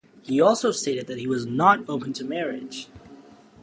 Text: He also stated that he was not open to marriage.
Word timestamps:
He 0.23 0.41
also 0.41 0.71
stated 0.71 1.05
that 1.05 1.19
he 1.19 1.27
was 1.27 1.45
not 1.45 1.87
open 1.87 2.11
to 2.13 2.25
marriage. 2.25 2.87